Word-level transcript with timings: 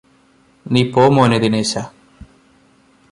നീ 0.65 0.81
പോ 0.93 1.03
മോനെ 1.09 1.37
ദിനേശാ 1.39 1.83